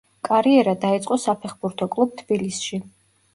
[0.27, 2.81] კარიერა დაიწყო საფეხბურთო კლუბ „თბილისში“.